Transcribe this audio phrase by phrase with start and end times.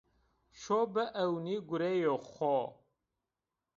[0.59, 2.57] Şo biewnî gureyê xo